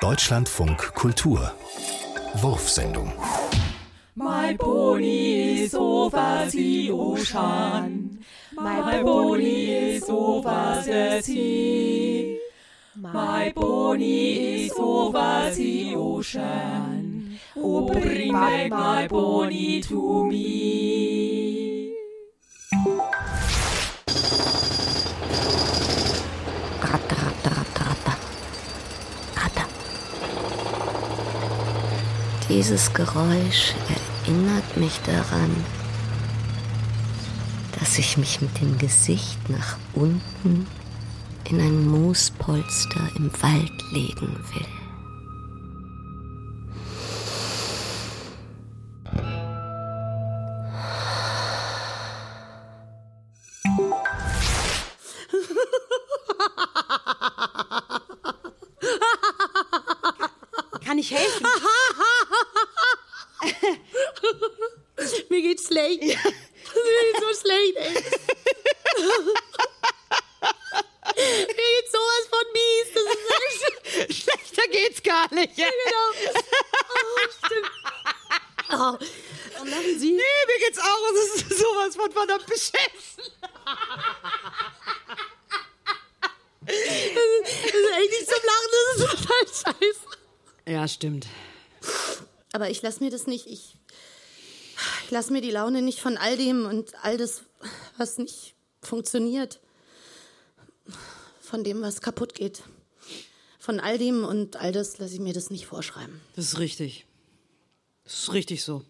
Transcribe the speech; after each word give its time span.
Deutschlandfunk 0.00 0.94
Kultur 0.94 1.52
Wurfsendung 2.40 3.12
My 4.14 4.56
pony 4.56 5.60
is 5.62 5.74
over 5.74 6.46
the 6.50 6.90
ocean. 6.90 8.24
My 8.56 9.02
pony 9.02 9.70
is 9.70 10.04
over 10.08 10.82
the 10.86 11.20
sea. 11.22 12.40
My 12.96 13.52
pony 13.54 14.64
is 14.64 14.72
over 14.78 15.50
the 15.54 15.94
ocean. 15.94 17.38
Oh, 17.56 17.86
bring 17.92 18.32
back 18.32 18.70
my 18.70 19.06
pony 19.06 19.82
to 19.82 20.24
me. 20.24 20.89
Dieses 32.50 32.92
Geräusch 32.92 33.74
erinnert 34.26 34.76
mich 34.76 34.98
daran, 35.06 35.54
dass 37.78 37.96
ich 37.96 38.16
mich 38.16 38.40
mit 38.40 38.60
dem 38.60 38.76
Gesicht 38.76 39.38
nach 39.48 39.76
unten 39.94 40.66
in 41.48 41.60
ein 41.60 41.86
Moospolster 41.86 43.08
im 43.14 43.30
Wald 43.40 43.70
legen 43.92 44.36
will. 44.52 44.66
Kann 60.84 60.98
ich 60.98 61.12
helfen? 61.12 61.46
Mir 65.28 65.42
geht's 65.42 65.66
schlecht. 65.66 66.00
Mir 66.02 66.14
geht's 66.14 67.20
so 67.20 67.32
schlecht, 67.40 67.76
ey. 67.76 67.92
Mir 71.16 71.46
geht's 71.46 71.92
sowas 71.92 72.26
von 72.30 72.46
mies. 72.52 72.88
Das 72.94 73.04
ist 73.04 73.98
echt 73.98 74.22
Schlechter 74.22 74.66
geht's 74.70 75.02
gar 75.02 75.32
nicht. 75.34 75.56
genau. 75.56 76.08
Oh, 76.88 77.28
stimmt. 77.44 77.70
Oh, 78.72 78.96
lachen 79.64 79.98
Sie? 79.98 80.12
Nee, 80.12 80.46
mir 80.46 80.58
geht's 80.64 80.78
auch. 80.78 81.12
Es 81.12 81.42
ist 81.42 81.58
sowas 81.58 81.96
von 81.96 82.12
verdammt 82.12 82.46
beschissen. 82.46 83.24
Das 86.66 86.74
ist 86.74 86.84
echt 87.98 88.10
nicht 88.10 88.26
zum 88.26 88.42
Lachen, 88.44 88.70
das 88.72 88.84
ist 88.96 89.10
total 89.10 89.74
scheiße. 89.74 90.06
Ja, 90.66 90.88
stimmt. 90.88 91.26
Aber 92.52 92.70
ich 92.70 92.82
lass 92.82 93.00
mir 93.00 93.10
das 93.10 93.26
nicht, 93.26 93.46
ich, 93.46 93.76
ich 95.10 95.12
lass 95.12 95.28
mir 95.28 95.40
die 95.40 95.50
Laune 95.50 95.82
nicht 95.82 95.98
von 95.98 96.16
all 96.16 96.36
dem 96.36 96.64
und 96.66 96.94
all 97.02 97.16
das, 97.16 97.42
was 97.96 98.16
nicht 98.18 98.54
funktioniert. 98.80 99.58
Von 101.40 101.64
dem, 101.64 101.82
was 101.82 102.00
kaputt 102.00 102.32
geht. 102.32 102.62
Von 103.58 103.80
all 103.80 103.98
dem 103.98 104.24
und 104.24 104.54
all 104.54 104.70
das 104.70 104.98
lasse 104.98 105.14
ich 105.14 105.20
mir 105.20 105.32
das 105.32 105.50
nicht 105.50 105.66
vorschreiben. 105.66 106.20
Das 106.36 106.44
ist 106.44 106.58
richtig. 106.60 107.06
Das 108.04 108.20
ist 108.20 108.32
richtig 108.32 108.62
so. 108.62 108.84